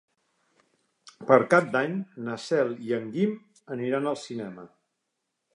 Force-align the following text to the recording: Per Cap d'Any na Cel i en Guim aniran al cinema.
Per 1.31 1.37
Cap 1.51 1.67
d'Any 1.75 1.93
na 2.29 2.39
Cel 2.47 2.73
i 2.89 2.97
en 2.99 3.07
Guim 3.19 3.39
aniran 3.77 4.15
al 4.15 4.21
cinema. 4.27 4.71